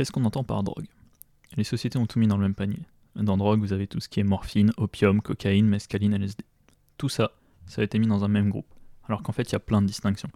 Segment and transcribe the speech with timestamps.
[0.00, 0.86] Qu'est-ce qu'on entend par drogue?
[1.58, 2.80] Les sociétés ont tout mis dans le même panier.
[3.16, 6.42] Dans drogue, vous avez tout ce qui est morphine, opium, cocaïne, mescaline, LSD.
[6.96, 7.32] Tout ça,
[7.66, 8.72] ça a été mis dans un même groupe,
[9.04, 10.30] alors qu'en fait il y a plein de distinctions,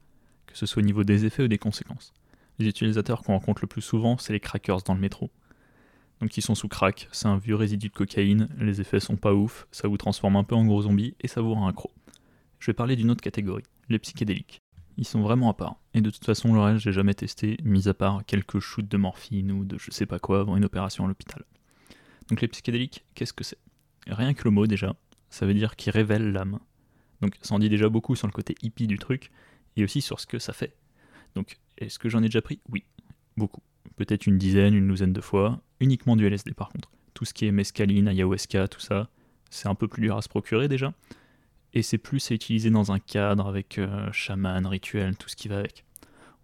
[0.45, 2.13] que ce soit au niveau des effets ou des conséquences.
[2.59, 5.31] Les utilisateurs qu'on rencontre le plus souvent, c'est les crackers dans le métro.
[6.21, 9.33] Donc ils sont sous crack, c'est un vieux résidu de cocaïne, les effets sont pas
[9.33, 11.91] ouf, ça vous transforme un peu en gros zombie et ça vous rend accro.
[12.59, 14.61] Je vais parler d'une autre catégorie, les psychédéliques.
[14.97, 17.89] Ils sont vraiment à part, et de toute façon le reste j'ai jamais testé, mis
[17.89, 21.05] à part quelques shoots de morphine ou de je sais pas quoi avant une opération
[21.05, 21.45] à l'hôpital.
[22.29, 23.59] Donc les psychédéliques, qu'est-ce que c'est?
[24.07, 24.95] Rien que le mot déjà,
[25.31, 26.61] ça veut dire qu'ils révèlent l'âme.
[27.21, 29.33] Donc ça en dit déjà beaucoup sur le côté hippie du truc,
[29.77, 30.77] et aussi sur ce que ça fait.
[31.35, 32.61] Donc est-ce que j'en ai déjà pris?
[32.71, 32.85] Oui,
[33.37, 33.63] beaucoup.
[33.97, 36.91] Peut-être une dizaine, une douzaine de fois, uniquement du LSD par contre.
[37.15, 39.09] Tout ce qui est mescaline, ayahuasca, tout ça,
[39.51, 40.93] c'est un peu plus dur à se procurer déjà.
[41.75, 45.49] Et c'est plus à utiliser dans un cadre avec euh, chaman, rituel, tout ce qui
[45.49, 45.85] va avec.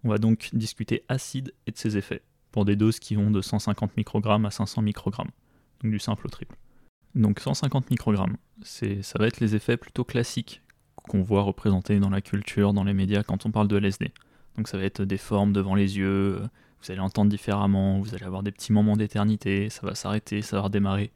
[0.03, 2.21] On va donc discuter acide et de ses effets,
[2.51, 5.31] pour des doses qui vont de 150 microgrammes à 500 microgrammes,
[5.81, 6.57] donc du simple au triple.
[7.15, 10.61] Donc 150 microgrammes, ça va être les effets plutôt classiques
[10.95, 14.11] qu'on voit représentés dans la culture, dans les médias quand on parle de LSD.
[14.57, 16.41] Donc ça va être des formes devant les yeux,
[16.81, 20.57] vous allez entendre différemment, vous allez avoir des petits moments d'éternité, ça va s'arrêter, ça
[20.57, 21.11] va redémarrer,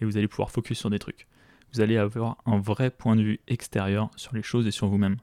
[0.00, 1.26] et vous allez pouvoir focus sur des trucs.
[1.72, 5.16] Vous allez avoir un vrai point de vue extérieur sur les choses et sur vous-même.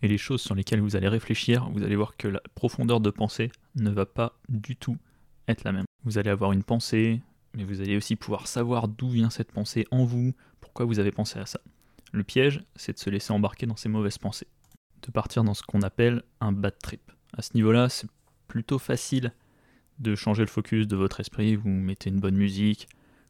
[0.00, 3.10] Et les choses sur lesquelles vous allez réfléchir, vous allez voir que la profondeur de
[3.10, 4.96] pensée ne va pas du tout
[5.48, 5.86] être la même.
[6.04, 7.20] Vous allez avoir une pensée,
[7.54, 11.10] mais vous allez aussi pouvoir savoir d'où vient cette pensée en vous, pourquoi vous avez
[11.10, 11.60] pensé à ça.
[12.12, 14.46] Le piège, c'est de se laisser embarquer dans ces mauvaises pensées,
[15.02, 17.10] de partir dans ce qu'on appelle un bad trip.
[17.36, 18.08] À ce niveau-là, c'est
[18.46, 19.32] plutôt facile
[19.98, 22.88] de changer le focus de votre esprit, vous mettez une bonne musique,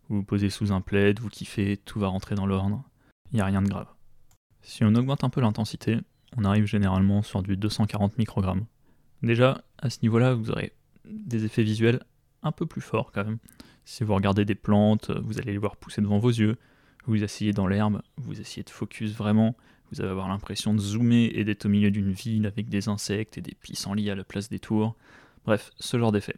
[0.08, 2.82] vous vous posez sous un plaid, vous kiffez, tout va rentrer dans l'ordre,
[3.32, 3.88] il n'y a rien de grave.
[4.62, 5.98] Si on augmente un peu l'intensité,
[6.36, 8.66] on arrive généralement sur du 240 microgrammes.
[9.22, 10.72] Déjà, à ce niveau-là, vous aurez
[11.04, 12.02] des effets visuels
[12.42, 13.38] un peu plus forts quand même.
[13.84, 16.58] Si vous regardez des plantes, vous allez les voir pousser devant vos yeux,
[17.06, 19.56] vous asseyez dans l'herbe, vous essayez de focus vraiment,
[19.90, 23.38] vous allez avoir l'impression de zoomer et d'être au milieu d'une ville avec des insectes
[23.38, 24.94] et des pissenlits à la place des tours.
[25.46, 26.36] Bref, ce genre d'effet.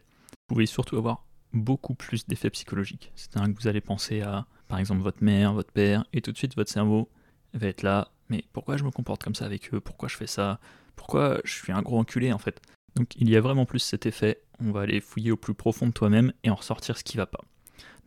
[0.48, 3.12] Vous pouvez surtout avoir beaucoup plus d'effets psychologiques.
[3.14, 6.36] C'est-à-dire que vous allez penser à, par exemple, votre mère, votre père, et tout de
[6.36, 7.08] suite votre cerveau
[7.54, 9.80] va être là, mais pourquoi je me comporte comme ça avec eux?
[9.80, 10.60] Pourquoi je fais ça?
[10.96, 12.60] Pourquoi je suis un gros enculé en fait?
[12.94, 15.86] Donc il y a vraiment plus cet effet, on va aller fouiller au plus profond
[15.86, 17.40] de toi-même et en ressortir ce qui va pas.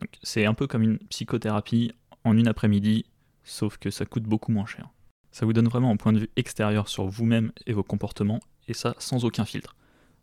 [0.00, 1.92] Donc c'est un peu comme une psychothérapie
[2.24, 3.04] en une après-midi,
[3.44, 4.88] sauf que ça coûte beaucoup moins cher.
[5.30, 8.74] Ça vous donne vraiment un point de vue extérieur sur vous-même et vos comportements, et
[8.74, 9.74] ça sans aucun filtre.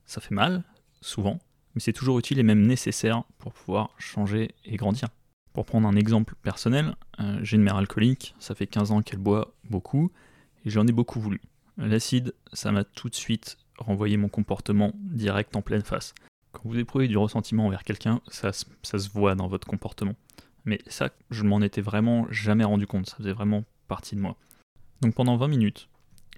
[0.06, 0.64] Ça fait mal,
[1.02, 1.40] souvent,
[1.76, 5.10] mais c'est toujours utile et même nécessaire pour pouvoir changer et grandir.
[5.54, 9.20] Pour prendre un exemple personnel, euh, j'ai une mère alcoolique, ça fait 15 ans qu'elle
[9.20, 10.12] boit beaucoup,
[10.66, 11.42] et j'en ai beaucoup voulu.
[11.78, 16.14] L'acide, ça m'a tout de suite renvoyé mon comportement direct en pleine face.
[16.52, 20.16] Quand vous éprouvez du ressentiment envers quelqu'un, ça, ça se voit dans votre comportement.
[20.66, 24.38] Mais ça, je m'en étais vraiment jamais rendu compte, ça faisait vraiment partie de moi.
[25.02, 25.90] Donc pendant 20 minutes,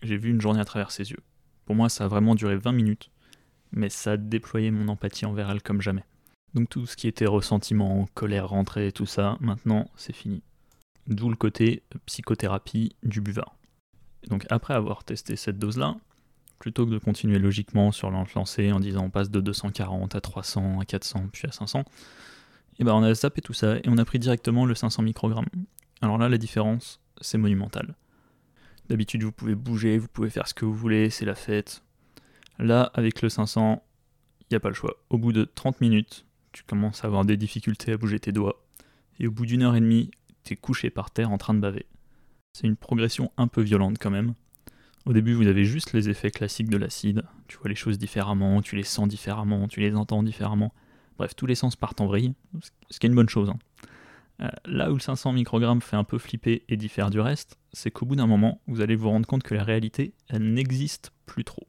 [0.01, 1.19] j'ai vu une journée à travers ses yeux.
[1.65, 3.09] Pour moi, ça a vraiment duré 20 minutes,
[3.73, 6.05] mais ça a déployé mon empathie envers elle comme jamais.
[6.53, 10.43] Donc tout ce qui était ressentiment, colère rentrée, tout ça, maintenant c'est fini.
[11.07, 13.57] D'où le côté psychothérapie du buvard.
[14.29, 15.97] Donc après avoir testé cette dose-là,
[16.59, 20.79] plutôt que de continuer logiquement sur lancé en disant on passe de 240 à 300
[20.79, 21.83] à 400 puis à 500, et
[22.79, 25.49] eh ben on a zappé tout ça et on a pris directement le 500 microgrammes.
[26.01, 27.95] Alors là la différence c'est monumental.
[28.87, 31.83] D'habitude vous pouvez bouger, vous pouvez faire ce que vous voulez, c'est la fête,
[32.59, 33.83] Là, avec le 500,
[34.41, 34.95] il n'y a pas le choix.
[35.09, 38.63] Au bout de 30 minutes, tu commences à avoir des difficultés à bouger tes doigts.
[39.19, 40.11] Et au bout d'une heure et demie,
[40.43, 41.85] tu es couché par terre en train de baver.
[42.53, 44.35] C'est une progression un peu violente quand même.
[45.05, 47.23] Au début, vous avez juste les effets classiques de l'acide.
[47.47, 50.73] Tu vois les choses différemment, tu les sens différemment, tu les entends différemment.
[51.17, 52.33] Bref, tous les sens partent en vrille,
[52.89, 53.49] ce qui est une bonne chose.
[53.49, 53.59] Hein.
[54.41, 57.91] Euh, là où le 500 microgrammes fait un peu flipper et diffère du reste, c'est
[57.91, 61.43] qu'au bout d'un moment, vous allez vous rendre compte que la réalité, elle n'existe plus
[61.43, 61.67] trop.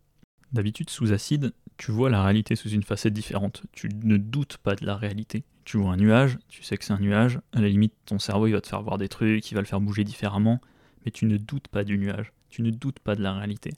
[0.55, 3.65] D'habitude, sous acide, tu vois la réalité sous une facette différente.
[3.73, 5.43] Tu ne doutes pas de la réalité.
[5.65, 7.41] Tu vois un nuage, tu sais que c'est un nuage.
[7.53, 9.67] À la limite, ton cerveau, il va te faire voir des trucs, il va le
[9.67, 10.61] faire bouger différemment.
[11.05, 12.33] Mais tu ne doutes pas du nuage.
[12.51, 13.73] Tu ne doutes pas de la réalité.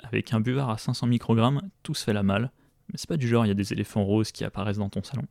[0.00, 2.50] Avec un buvard à 500 microgrammes, tout se fait la malle.
[2.88, 5.02] Mais c'est pas du genre, il y a des éléphants roses qui apparaissent dans ton
[5.02, 5.24] salon.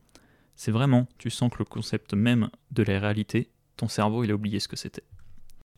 [0.56, 4.34] C'est vraiment, tu sens que le concept même de la réalité, ton cerveau, il a
[4.34, 5.04] oublié ce que c'était.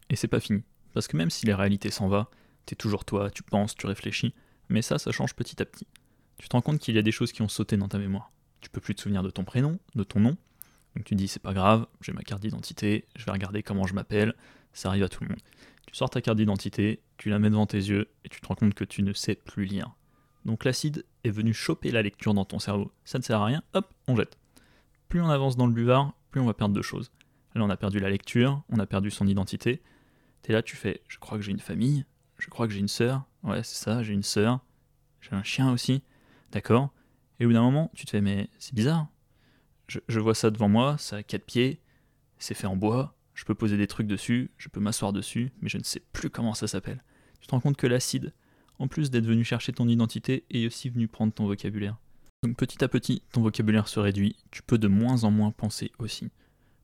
[0.08, 0.62] Et c'est pas fini.
[0.94, 2.30] Parce que même si la réalité s'en va,
[2.64, 4.34] t'es toujours toi, tu penses, tu réfléchis,
[4.68, 5.86] mais ça, ça change petit à petit.
[6.38, 8.30] Tu te rends compte qu'il y a des choses qui ont sauté dans ta mémoire.
[8.60, 10.36] Tu peux plus te souvenir de ton prénom, de ton nom.
[10.94, 13.94] Donc tu dis c'est pas grave, j'ai ma carte d'identité, je vais regarder comment je
[13.94, 14.34] m'appelle,
[14.72, 15.40] ça arrive à tout le monde.
[15.86, 18.54] Tu sors ta carte d'identité, tu la mets devant tes yeux et tu te rends
[18.54, 19.94] compte que tu ne sais plus lire.
[20.44, 22.92] Donc l'acide est venu choper la lecture dans ton cerveau.
[23.04, 24.36] Ça ne sert à rien, hop, on jette.
[25.08, 27.12] Plus on avance dans le buvard, plus on va perdre de choses.
[27.54, 29.82] Là, on a perdu la lecture, on a perdu son identité.
[30.40, 32.04] T'es là, tu fais, je crois que j'ai une famille,
[32.38, 34.60] je crois que j'ai une sœur, ouais, c'est ça, j'ai une sœur,
[35.20, 36.02] j'ai un chien aussi,
[36.50, 36.90] d'accord
[37.38, 39.08] Et au bout d'un moment, tu te fais, mais c'est bizarre.
[39.88, 41.82] Je, vois ça devant moi, ça a quatre pieds,
[42.38, 45.68] c'est fait en bois, je peux poser des trucs dessus, je peux m'asseoir dessus, mais
[45.68, 47.02] je ne sais plus comment ça s'appelle.
[47.40, 48.32] Tu te rends compte que l'acide,
[48.78, 51.98] en plus d'être venu chercher ton identité, est aussi venu prendre ton vocabulaire.
[52.42, 55.92] Donc petit à petit, ton vocabulaire se réduit, tu peux de moins en moins penser
[55.98, 56.30] aussi.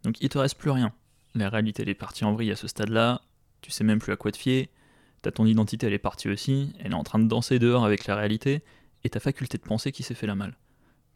[0.03, 0.93] Donc il te reste plus rien.
[1.35, 3.23] La réalité elle est partie en vrille à ce stade-là,
[3.63, 4.69] tu sais même plus à quoi te fier,
[5.33, 8.17] ton identité elle est partie aussi, elle est en train de danser dehors avec la
[8.17, 8.63] réalité,
[9.05, 10.57] et ta faculté de penser qui s'est fait la malle.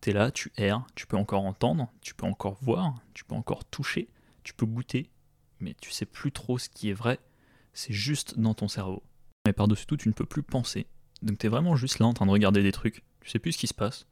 [0.00, 3.64] T'es là, tu erres, tu peux encore entendre, tu peux encore voir, tu peux encore
[3.64, 4.09] toucher,
[4.43, 5.11] tu peux goûter,
[5.61, 7.20] mais tu sais plus trop ce qui est vrai,
[7.73, 9.03] c'est juste dans ton cerveau.
[9.47, 10.87] Mais par-dessus tout, tu ne peux plus penser.
[11.23, 13.59] Donc t'es vraiment juste là en train de regarder des trucs, tu sais plus ce
[13.59, 14.06] qui se passe.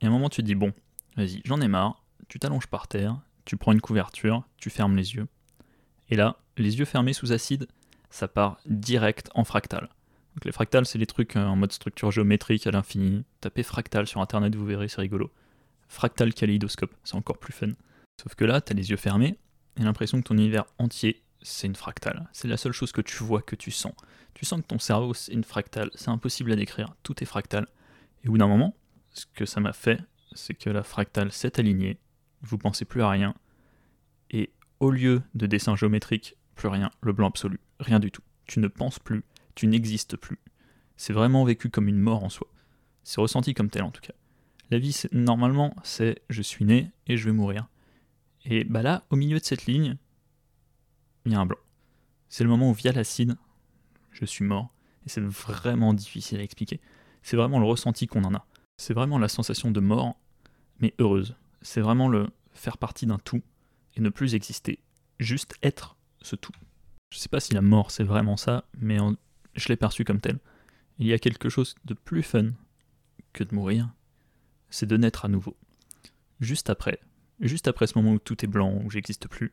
[0.00, 0.72] Et à un moment tu te dis bon,
[1.16, 5.14] vas-y, j'en ai marre, tu t'allonges par terre, tu prends une couverture, tu fermes les
[5.14, 5.28] yeux.
[6.08, 7.68] Et là, les yeux fermés sous acide,
[8.10, 9.88] ça part direct en fractal.
[10.34, 13.24] Donc les fractales, c'est les trucs euh, en mode structure géométrique à l'infini.
[13.40, 15.30] Tapez fractal sur internet, vous verrez, c'est rigolo.
[15.88, 17.70] Fractal kaléidoscope, c'est encore plus fun.
[18.22, 19.38] Sauf que là, t'as les yeux fermés,
[19.76, 22.28] et l'impression que ton univers entier, c'est une fractale.
[22.32, 23.94] C'est la seule chose que tu vois, que tu sens.
[24.34, 25.90] Tu sens que ton cerveau, c'est une fractale.
[25.94, 26.94] C'est impossible à décrire.
[27.02, 27.66] Tout est fractal.
[28.22, 28.76] Et au bout d'un moment,
[29.12, 30.00] ce que ça m'a fait,
[30.32, 31.98] c'est que la fractale s'est alignée.
[32.42, 33.34] Vous pensez plus à rien.
[34.30, 37.58] Et au lieu de dessin géométrique, plus rien, le blanc absolu.
[37.80, 38.22] Rien du tout.
[38.46, 39.24] Tu ne penses plus.
[39.54, 40.38] Tu n'existes plus.
[40.96, 42.46] C'est vraiment vécu comme une mort en soi.
[43.02, 44.12] C'est ressenti comme tel en tout cas.
[44.70, 47.68] La vie, normalement, c'est je suis né et je vais mourir.
[48.44, 49.96] Et bah là, au milieu de cette ligne,
[51.24, 51.58] il y a un blanc.
[52.28, 53.36] C'est le moment où via l'acide,
[54.12, 54.72] je suis mort.
[55.06, 56.80] Et c'est vraiment difficile à expliquer.
[57.22, 58.46] C'est vraiment le ressenti qu'on en a.
[58.76, 60.20] C'est vraiment la sensation de mort,
[60.78, 61.34] mais heureuse.
[61.62, 63.42] C'est vraiment le faire partie d'un tout
[63.96, 64.78] et ne plus exister.
[65.18, 66.52] Juste être ce tout.
[67.10, 68.98] Je sais pas si la mort c'est vraiment ça, mais
[69.54, 70.38] je l'ai perçu comme tel.
[70.98, 72.50] Il y a quelque chose de plus fun
[73.32, 73.90] que de mourir,
[74.70, 75.56] c'est de naître à nouveau.
[76.40, 77.00] Juste après,
[77.40, 79.52] juste après ce moment où tout est blanc, où j'existe plus,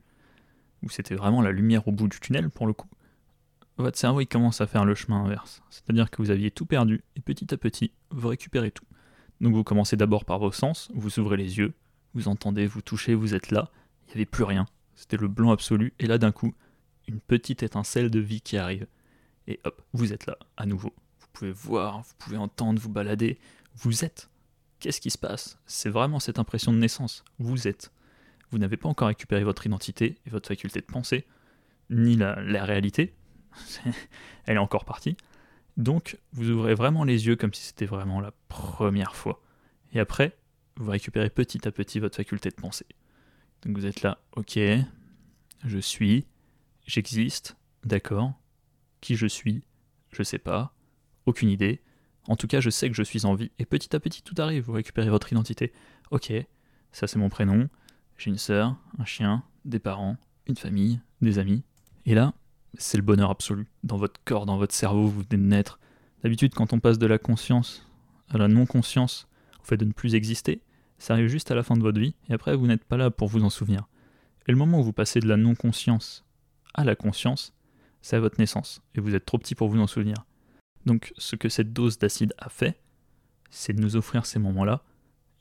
[0.83, 2.89] où c'était vraiment la lumière au bout du tunnel pour le coup,
[3.77, 5.62] votre cerveau il commence à faire le chemin inverse.
[5.69, 8.86] C'est-à-dire que vous aviez tout perdu et petit à petit, vous récupérez tout.
[9.42, 11.74] Donc vous commencez d'abord par vos sens, vous ouvrez les yeux,
[12.13, 13.71] vous entendez, vous touchez, vous êtes là,
[14.06, 14.65] il n'y avait plus rien.
[14.95, 16.53] C'était le blanc absolu et là d'un coup,
[17.07, 18.88] une petite étincelle de vie qui arrive.
[19.48, 20.94] Et hop, vous êtes là, à nouveau.
[21.19, 23.39] Vous pouvez voir, vous pouvez entendre, vous balader.
[23.75, 24.30] Vous êtes.
[24.80, 25.57] Qu'est-ce qui se passe?
[25.65, 27.24] C'est vraiment cette impression de naissance.
[27.39, 27.92] Vous êtes.
[28.51, 31.25] Vous n'avez pas encore récupéré votre identité et votre faculté de penser,
[31.89, 33.13] ni la, réalité.
[34.45, 35.18] Elle est encore partie.
[35.75, 39.42] Donc, vous ouvrez vraiment les yeux comme si c'était vraiment la première fois.
[39.94, 40.38] Et après,
[40.77, 42.86] vous récupérez petit à petit votre faculté de penser.
[43.63, 44.60] Donc vous êtes là, ok,
[45.65, 46.25] je suis,
[46.88, 48.34] j'existe, d'accord.
[49.01, 49.63] Qui je suis,
[50.12, 50.74] je sais pas,
[51.28, 51.81] aucune idée.
[52.28, 53.51] En tout cas, je sais que je suis en vie.
[53.60, 54.63] Et petit à petit, tout arrive.
[54.63, 55.72] Vous récupérez votre identité.
[56.10, 56.34] Ok,
[56.92, 57.69] ça c'est mon prénom.
[58.18, 60.18] J'ai une sœur, un chien, des parents,
[60.48, 61.63] une famille, des amis.
[62.06, 62.34] Et là,
[62.78, 63.68] c'est le bonheur absolu.
[63.84, 65.80] Dans votre corps, dans votre cerveau, vous venez de naître.
[66.24, 67.88] D'habitude, quand on passe de la conscience
[68.30, 69.28] à la non-conscience,
[69.62, 70.62] au fait de ne plus exister,
[70.98, 73.12] ça arrive juste à la fin de votre vie, et après, vous n'êtes pas là
[73.12, 73.88] pour vous en souvenir.
[74.48, 76.25] Et le moment où vous passez de la non-conscience
[76.84, 77.53] la conscience,
[78.01, 80.25] c'est à votre naissance, et vous êtes trop petit pour vous en souvenir.
[80.86, 82.79] Donc ce que cette dose d'acide a fait,
[83.50, 84.84] c'est de nous offrir ces moments-là,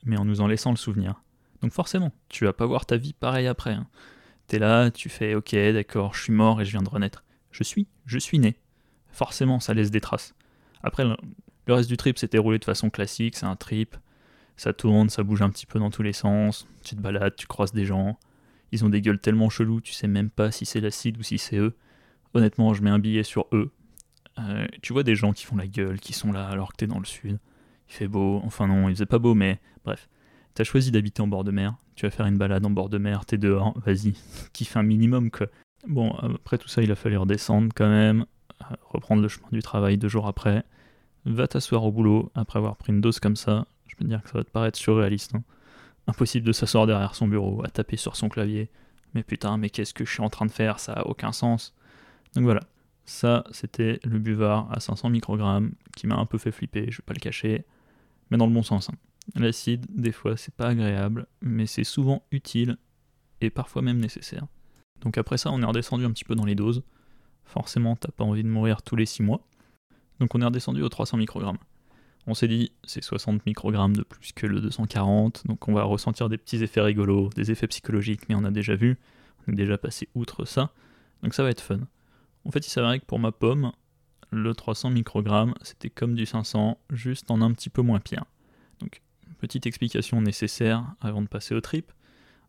[0.05, 1.21] mais en nous en laissant le souvenir.
[1.61, 3.73] Donc forcément, tu vas pas voir ta vie pareil après.
[3.73, 3.87] Hein.
[4.47, 7.23] T'es là, tu fais ok, d'accord, je suis mort et je viens de renaître.
[7.51, 8.57] Je suis, je suis né.
[9.11, 10.35] Forcément, ça laisse des traces.
[10.83, 13.97] Après, le reste du trip s'est déroulé de façon classique, c'est un trip.
[14.55, 16.67] Ça tourne, ça bouge un petit peu dans tous les sens.
[16.83, 18.17] Tu te balades, tu croises des gens.
[18.71, 21.37] Ils ont des gueules tellement cheloues, tu sais même pas si c'est l'acide ou si
[21.37, 21.75] c'est eux.
[22.33, 23.71] Honnêtement, je mets un billet sur eux.
[24.39, 26.87] Euh, tu vois des gens qui font la gueule, qui sont là alors que t'es
[26.87, 27.39] dans le sud.
[27.89, 30.09] Il fait beau, enfin non, il faisait pas beau, mais bref.
[30.53, 32.97] T'as choisi d'habiter en bord de mer, tu vas faire une balade en bord de
[32.97, 34.13] mer, t'es dehors, vas-y,
[34.53, 35.47] kiffe un minimum quoi.
[35.87, 38.25] Bon, après tout ça, il a fallu redescendre quand même,
[38.63, 40.63] euh, reprendre le chemin du travail deux jours après.
[41.25, 43.67] Va t'asseoir au boulot après avoir pris une dose comme ça.
[43.85, 45.35] Je peux te dire que ça va te paraître surréaliste.
[45.35, 45.43] Hein.
[46.07, 48.69] Impossible de s'asseoir derrière son bureau, à taper sur son clavier.
[49.13, 50.79] Mais putain, mais qu'est-ce que je suis en train de faire?
[50.79, 51.75] Ça a aucun sens.
[52.33, 52.61] Donc voilà,
[53.05, 57.05] ça c'était le buvard à 500 microgrammes qui m'a un peu fait flipper, je vais
[57.05, 57.65] pas le cacher,
[58.29, 58.89] mais dans le bon sens.
[58.89, 58.95] Hein.
[59.35, 62.77] L'acide, des fois, c'est pas agréable, mais c'est souvent utile
[63.41, 64.47] et parfois même nécessaire.
[65.01, 66.83] Donc après ça, on est redescendu un petit peu dans les doses.
[67.45, 69.47] Forcément, t'as pas envie de mourir tous les 6 mois.
[70.19, 71.59] Donc on est redescendu aux 300 microgrammes.
[72.27, 76.27] On s'est dit, c'est 60 microgrammes de plus que le 240, donc on va ressentir
[76.27, 78.97] des petits effets rigolos, des effets psychologiques, mais on a déjà vu,
[79.47, 80.73] on est déjà passé outre ça,
[81.23, 81.79] donc ça va être fun.
[82.43, 83.71] En fait, il s'avérait que pour ma pomme,
[84.31, 88.25] le 300 microgrammes, c'était comme du 500, juste en un petit peu moins pire.
[88.79, 89.01] Donc,
[89.39, 91.91] petite explication nécessaire avant de passer au trip.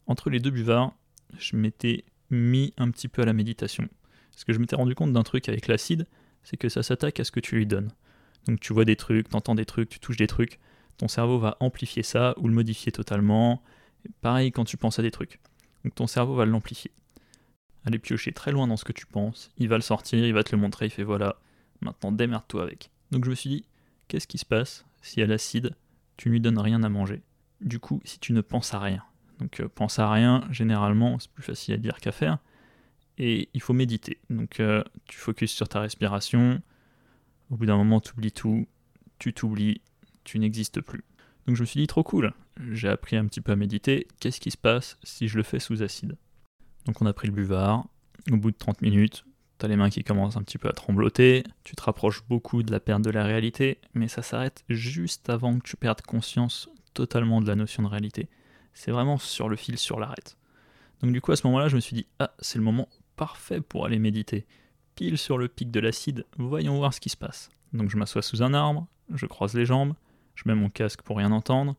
[0.07, 0.95] Entre les deux buvards,
[1.39, 3.89] je m'étais mis un petit peu à la méditation.
[4.33, 6.07] Parce que je m'étais rendu compte d'un truc avec l'acide,
[6.43, 7.91] c'est que ça s'attaque à ce que tu lui donnes.
[8.49, 10.59] Donc tu vois des trucs, t'entends des trucs, tu touches des trucs,
[10.97, 13.63] ton cerveau va amplifier ça ou le modifier totalement.
[14.23, 15.39] pareil quand tu penses à des trucs.
[15.85, 16.91] Donc ton cerveau va l'amplifier.
[17.85, 20.43] Aller piocher très loin dans ce que tu penses, il va le sortir, il va
[20.43, 21.37] te le montrer, il fait voilà,
[21.83, 22.91] maintenant démerde-toi avec.
[23.11, 23.65] Donc je me suis dit,
[24.09, 25.77] qu'est-ce qui se passe si à l'acide,
[26.17, 27.23] tu ne lui donnes rien à manger?
[27.61, 29.05] Du coup, si tu ne penses à rien.
[29.41, 32.39] Donc euh, pense à rien, généralement, c'est plus facile à dire qu'à faire.
[33.19, 34.19] Et il faut méditer.
[34.31, 36.63] Donc euh, tu focuses sur ta respiration,
[37.51, 38.67] au bout d'un moment, tu oublies tout,
[39.19, 39.81] tu t'oublies,
[40.25, 41.05] tu n'existes plus.
[41.47, 42.35] Donc je me suis dit, trop cool,
[42.71, 45.59] j'ai appris un petit peu à méditer, qu'est-ce qui se passe si je le fais
[45.59, 46.17] sous acide?
[46.85, 47.87] Donc on a pris le buvard,
[48.31, 49.25] au bout de 30 minutes,
[49.59, 52.63] tu as les mains qui commencent un petit peu à trembloter, tu te rapproches beaucoup
[52.63, 56.69] de la perte de la réalité, mais ça s'arrête juste avant que tu perdes conscience
[56.95, 58.29] totalement de la notion de réalité.
[58.75, 60.17] C'est vraiment sur le fil, sur l'arrêt.
[61.01, 63.61] Donc du coup à ce moment-là, je me suis dit, ah, c'est le moment parfait
[63.61, 64.47] pour aller méditer
[64.99, 67.51] pile sur le pic de l'acide, voyons voir ce qui se passe.
[67.73, 69.95] Donc je m'assois sous un arbre, je croise les jambes,
[70.35, 71.77] je mets mon casque pour rien entendre,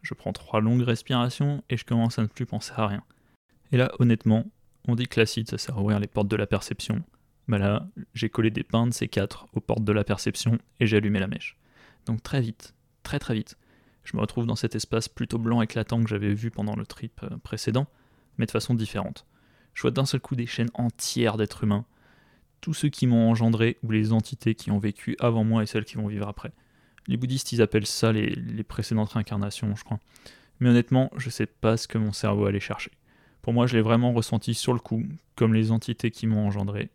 [0.00, 3.02] je prends trois longues respirations et je commence à ne plus penser à rien.
[3.72, 4.44] Et là, honnêtement,
[4.86, 7.02] on dit que l'acide ça sert à ouvrir les portes de la perception.
[7.48, 10.86] Bah là, j'ai collé des pins de ces quatre aux portes de la perception et
[10.86, 11.56] j'ai allumé la mèche.
[12.06, 13.58] Donc très vite, très très vite,
[14.04, 17.24] je me retrouve dans cet espace plutôt blanc éclatant que j'avais vu pendant le trip
[17.24, 17.88] euh, précédent,
[18.38, 19.26] mais de façon différente.
[19.74, 21.86] Je vois d'un seul coup des chaînes entières d'êtres humains,
[22.62, 25.84] tous ceux qui m'ont engendré ou les entités qui ont vécu avant moi et celles
[25.84, 26.52] qui vont vivre après.
[27.08, 29.98] Les bouddhistes, ils appellent ça les, précédentes réincarnations, je crois.
[30.60, 32.92] Mais honnêtement, je sais pas ce que mon cerveau allait chercher.
[33.42, 35.02] Pour moi, je l'ai vraiment ressenti sur le coup,
[35.34, 36.90] comme les entités qui m'ont engendré.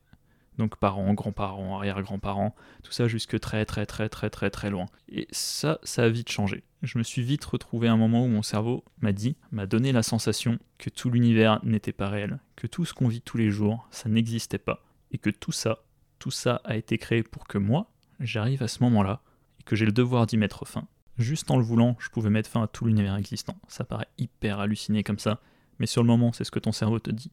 [0.57, 4.87] Donc parents, grands-parents, arrière-grands-parents, tout ça jusque très très très très très très loin.
[5.09, 6.63] Et ça, ça a vite changé.
[6.81, 9.91] Je me suis vite retrouvé à un moment où mon cerveau m'a dit, m'a donné
[9.91, 13.51] la sensation que tout l'univers n'était pas réel, que tout ce qu'on vit tous les
[13.51, 15.83] jours, ça n'existait pas et que tout ça,
[16.19, 19.21] tout ça a été créé pour que moi, j'arrive à ce moment-là,
[19.59, 20.87] et que j'ai le devoir d'y mettre fin.
[21.17, 23.57] Juste en le voulant, je pouvais mettre fin à tout l'univers existant.
[23.67, 25.41] Ça paraît hyper halluciné comme ça,
[25.79, 27.31] mais sur le moment, c'est ce que ton cerveau te dit.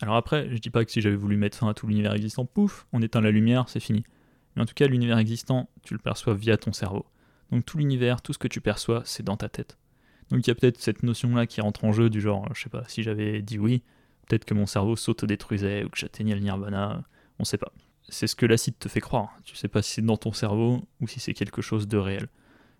[0.00, 2.44] Alors après, je dis pas que si j'avais voulu mettre fin à tout l'univers existant,
[2.44, 4.04] pouf, on éteint la lumière, c'est fini.
[4.54, 7.06] Mais en tout cas, l'univers existant, tu le perçois via ton cerveau.
[7.50, 9.78] Donc tout l'univers, tout ce que tu perçois, c'est dans ta tête.
[10.30, 12.70] Donc il y a peut-être cette notion-là qui rentre en jeu du genre, je sais
[12.70, 13.82] pas, si j'avais dit oui,
[14.28, 17.02] Peut-être que mon cerveau s'autodétruisait ou que j'atteignais le nirvana,
[17.38, 17.72] on sait pas.
[18.08, 19.36] C'est ce que l'acide te fait croire.
[19.44, 22.28] Tu sais pas si c'est dans ton cerveau ou si c'est quelque chose de réel,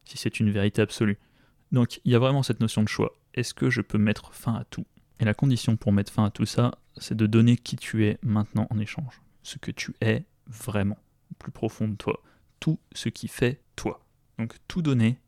[0.05, 1.19] si c'est une vérité absolue.
[1.71, 3.17] Donc il y a vraiment cette notion de choix.
[3.35, 4.87] Est-ce que je peux mettre fin à tout?
[5.21, 8.19] Et la condition pour mettre fin à tout ça, c'est de donner qui tu es
[8.23, 9.23] maintenant en échange.
[9.43, 10.99] Ce que tu es vraiment,
[11.39, 12.23] plus profond de toi.
[12.61, 14.05] Tout ce qui fait toi.
[14.39, 15.19] Donc tout donner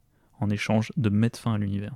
[0.41, 1.95] en échange de mettre fin à l'univers.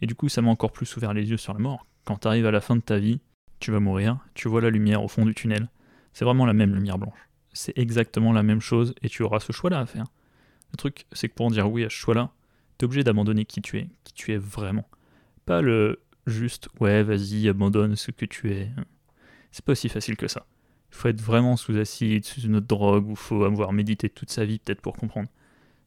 [0.00, 1.86] Et du coup, ça m'a encore plus ouvert les yeux sur la mort.
[2.08, 3.20] Quand tu arrives à la fin de ta vie,
[3.60, 5.68] tu vas mourir, tu vois la lumière au fond du tunnel.
[6.14, 7.28] C'est vraiment la même lumière blanche.
[7.52, 10.06] C'est exactement la même chose et tu auras ce choix-là à faire.
[10.72, 12.32] Le truc, c'est que pour en dire oui à ce choix-là,
[12.78, 14.88] t'es obligé d'abandonner qui tu es, qui tu es vraiment.
[15.44, 18.70] Pas le juste ouais, vas-y, abandonne ce que tu es.
[19.52, 20.46] C'est pas aussi facile que ça.
[20.90, 24.30] Il faut être vraiment sous acide, sous une autre drogue, ou faut avoir médité toute
[24.30, 25.28] sa vie peut-être pour comprendre.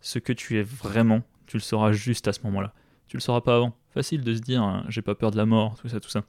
[0.04, 2.76] Ce que tu es vraiment, tu le sauras juste à ce moment-là.
[3.08, 3.76] Tu le sauras pas avant.
[3.94, 6.24] Facile de se dire, hein, j'ai pas peur de la mort, tout ça, tout ça.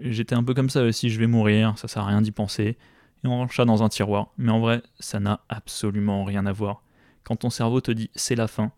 [0.00, 2.76] J'étais un peu comme ça aussi, je vais mourir, ça sert à rien d'y penser.
[3.22, 4.32] Et on range ça dans un tiroir.
[4.38, 6.82] Mais en vrai, ça n'a absolument rien à voir.
[7.22, 8.72] Quand ton cerveau te dit c'est la fin,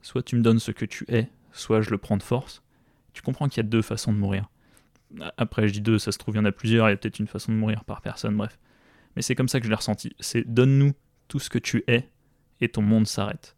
[0.00, 2.62] soit tu me donnes ce que tu es, soit je le prends de force,
[3.12, 4.48] tu comprends qu'il y a deux façons de mourir.
[5.36, 6.96] Après, je dis deux, ça se trouve, il y en a plusieurs, il y a
[6.96, 8.58] peut-être une façon de mourir par personne, bref.
[9.14, 10.16] Mais c'est comme ça que je l'ai ressenti.
[10.20, 10.92] C'est donne-nous
[11.28, 12.08] tout ce que tu es
[12.62, 13.56] et ton monde s'arrête.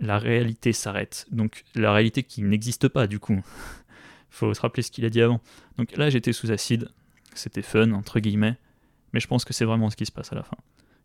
[0.00, 1.26] La réalité s'arrête.
[1.30, 3.40] Donc la réalité qui n'existe pas, du coup
[4.30, 5.40] faut se rappeler ce qu'il a dit avant.
[5.76, 6.88] Donc là, j'étais sous acide,
[7.34, 8.56] c'était fun, entre guillemets,
[9.12, 10.56] mais je pense que c'est vraiment ce qui se passe à la fin.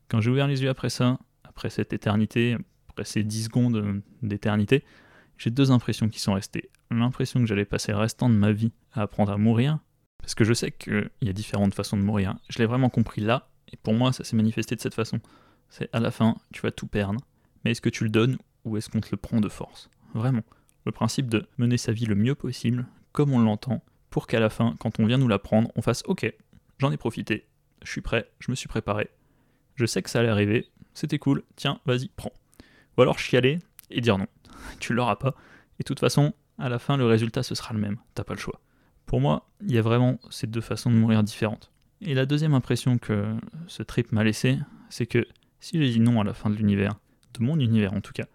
[0.09, 2.57] Quand j'ai ouvert les yeux après ça, après cette éternité,
[2.89, 4.83] après ces 10 secondes d'éternité,
[5.37, 6.69] j'ai deux impressions qui sont restées.
[6.91, 9.79] L'impression que j'allais passer le restant de ma vie à apprendre à mourir,
[10.19, 12.35] parce que je sais qu'il y a différentes façons de mourir.
[12.49, 15.19] Je l'ai vraiment compris là, et pour moi, ça s'est manifesté de cette façon.
[15.69, 17.19] C'est à la fin, tu vas tout perdre,
[17.63, 20.43] mais est-ce que tu le donnes ou est-ce qu'on te le prend de force Vraiment.
[20.85, 24.49] Le principe de mener sa vie le mieux possible, comme on l'entend, pour qu'à la
[24.49, 26.31] fin, quand on vient nous l'apprendre, on fasse Ok,
[26.79, 27.47] j'en ai profité,
[27.83, 29.09] je suis prêt, je me suis préparé,
[29.75, 32.31] je sais que ça allait arriver, c'était cool, tiens, vas-y, prends.
[32.97, 34.27] Ou alors chialer et dire non.
[34.79, 35.35] Tu l'auras pas.
[35.79, 37.97] Et de toute façon, à la fin, le résultat, ce sera le même.
[38.13, 38.61] T'as pas le choix.
[39.05, 41.71] Pour moi, il y a vraiment ces deux façons de mourir différentes.
[42.01, 43.35] Et la deuxième impression que
[43.67, 44.57] ce trip m'a laissé,
[44.89, 45.27] c'est que
[45.59, 46.95] si j'ai dit non à la fin de l'univers,
[47.33, 48.25] de mon univers en tout cas,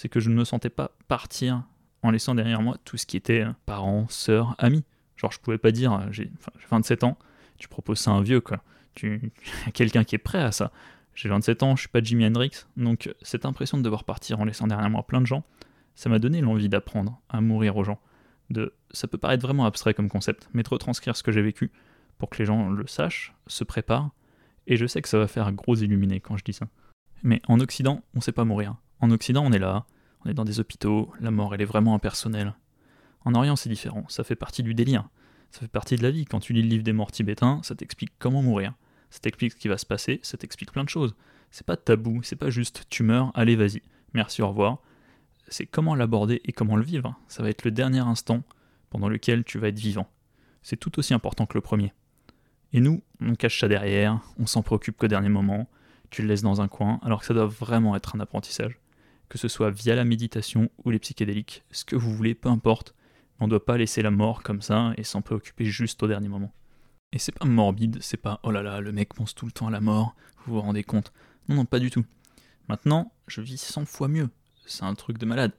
[0.00, 1.62] c'est que je ne me sentais pas partir
[2.02, 4.82] en laissant derrière moi tout ce qui était euh, parents, sœurs, amis.
[5.16, 6.30] Genre, je pouvais pas dire, euh, j'ai
[6.70, 7.18] 27 ans,
[7.58, 8.62] tu proposes ça à un vieux, quoi.
[8.94, 9.30] Tu,
[9.74, 10.72] quelqu'un qui est prêt à ça.
[11.14, 14.46] J'ai 27 ans, je suis pas Jimi Hendrix, donc cette impression de devoir partir en
[14.46, 15.44] laissant derrière moi plein de gens,
[15.94, 18.00] ça m'a donné l'envie d'apprendre à mourir aux gens.
[18.48, 21.70] De, ça peut paraître vraiment abstrait comme concept, mais de retranscrire ce que j'ai vécu
[22.16, 24.12] pour que les gens le sachent, se préparent,
[24.66, 26.68] et je sais que ça va faire gros illuminé quand je dis ça.
[27.22, 28.76] Mais en Occident, on sait pas mourir.
[29.00, 29.86] En Occident, on est là,
[30.24, 32.54] on est dans des hôpitaux, la mort elle est vraiment impersonnelle.
[33.24, 35.08] En Orient, c'est différent, ça fait partie du délire.
[35.50, 36.24] Ça fait partie de la vie.
[36.26, 38.74] Quand tu lis le livre des morts tibétains, ça t'explique comment mourir.
[39.10, 41.14] Ça t'explique ce qui va se passer, ça t'explique plein de choses.
[41.50, 43.82] C'est pas tabou, c'est pas juste tu meurs, allez vas-y,
[44.14, 44.78] merci, au revoir.
[45.48, 47.16] C'est comment l'aborder et comment le vivre.
[47.26, 48.44] Ça va être le dernier instant
[48.88, 50.08] pendant lequel tu vas être vivant.
[50.62, 51.92] C'est tout aussi important que le premier.
[52.72, 55.68] Et nous, on cache ça derrière, on s'en préoccupe qu'au dernier moment,
[56.10, 58.78] tu le laisses dans un coin, alors que ça doit vraiment être un apprentissage.
[59.30, 62.94] Que ce soit via la méditation ou les psychédéliques, ce que vous voulez, peu importe,
[63.38, 66.28] on ne doit pas laisser la mort comme ça et s'en préoccuper juste au dernier
[66.28, 66.52] moment.
[67.12, 69.68] Et c'est pas morbide, c'est pas oh là là, le mec pense tout le temps
[69.68, 71.12] à la mort, vous vous rendez compte.
[71.48, 72.04] Non, non, pas du tout.
[72.68, 74.28] Maintenant, je vis 100 fois mieux.
[74.66, 75.52] C'est un truc de malade.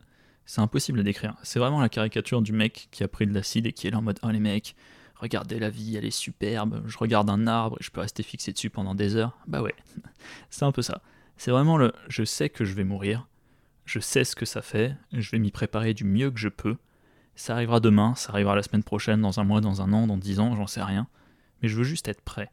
[0.46, 1.36] C'est impossible à décrire.
[1.44, 3.98] C'est vraiment la caricature du mec qui a pris de l'acide et qui est là
[3.98, 4.75] en mode Oh les mecs,
[5.16, 8.51] regardez la vie, elle est superbe, je regarde un arbre et je peux rester fixé
[8.51, 9.38] dessus pendant des heures.
[9.48, 9.75] Bah ouais,
[10.50, 11.01] c'est un peu ça.
[11.38, 13.28] C'est vraiment le je sais que je vais mourir,
[13.86, 16.78] je sais ce que ça fait, je vais m'y préparer du mieux que je peux.
[17.36, 20.18] Ça arrivera demain, ça arrivera la semaine prochaine, dans un mois, dans un an, dans
[20.18, 21.08] dix ans, j'en sais rien.
[21.62, 22.52] Mais je veux juste être prêt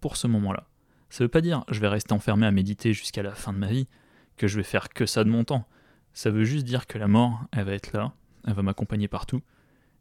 [0.00, 0.66] pour ce moment-là.
[1.10, 3.68] Ça veut pas dire je vais rester enfermé à méditer jusqu'à la fin de ma
[3.68, 3.88] vie,
[4.36, 5.66] que je vais faire que ça de mon temps.
[6.14, 8.12] Ça veut juste dire que la mort, elle va être là,
[8.46, 9.42] elle va m'accompagner partout.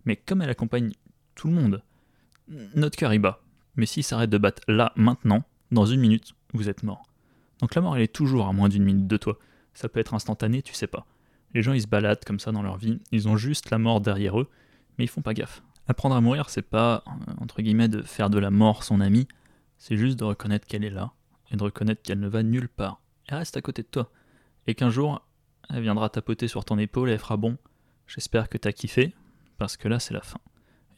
[0.05, 0.91] Mais comme elle accompagne
[1.35, 1.83] tout le monde,
[2.75, 3.41] notre cœur y bat.
[3.75, 7.03] Mais s'il s'arrête de battre là, maintenant, dans une minute, vous êtes mort.
[7.59, 9.37] Donc la mort, elle est toujours à moins d'une minute de toi.
[9.73, 11.05] Ça peut être instantané, tu sais pas.
[11.53, 14.01] Les gens, ils se baladent comme ça dans leur vie, ils ont juste la mort
[14.01, 14.49] derrière eux,
[14.97, 15.63] mais ils font pas gaffe.
[15.87, 19.27] Apprendre à mourir, c'est pas, euh, entre guillemets, de faire de la mort son ami,
[19.77, 21.13] c'est juste de reconnaître qu'elle est là,
[21.51, 23.01] et de reconnaître qu'elle ne va nulle part.
[23.27, 24.11] Elle reste à côté de toi.
[24.67, 25.25] Et qu'un jour,
[25.69, 27.57] elle viendra tapoter sur ton épaule et elle fera bon,
[28.05, 29.15] j'espère que t'as kiffé,
[29.57, 30.39] parce que là, c'est la fin.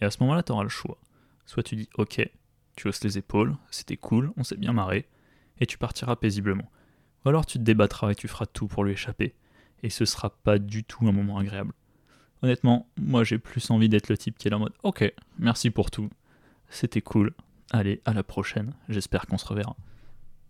[0.01, 0.97] Et à ce moment-là, t'auras le choix.
[1.45, 2.29] Soit tu dis ok,
[2.75, 5.07] tu hausses les épaules, c'était cool, on s'est bien marré,
[5.59, 6.69] et tu partiras paisiblement.
[7.23, 9.35] Ou alors tu te débattras et tu feras tout pour lui échapper,
[9.83, 11.73] et ce sera pas du tout un moment agréable.
[12.41, 15.69] Honnêtement, moi j'ai plus envie d'être le type qui est là en mode ok, merci
[15.69, 16.09] pour tout,
[16.69, 17.33] c'était cool,
[17.71, 19.75] allez, à la prochaine, j'espère qu'on se reverra.